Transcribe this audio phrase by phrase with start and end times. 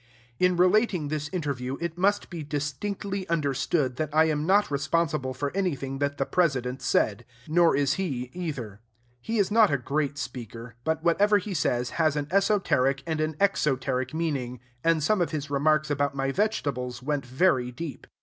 [0.39, 5.55] In relating this interview, it must be distinctly understood that I am not responsible for
[5.55, 8.79] anything that the President said; nor is he, either.
[9.21, 13.35] He is not a great speaker; but whatever he says has an esoteric and an
[13.39, 18.07] exoteric meaning; and some of his remarks about my vegetables went very deep.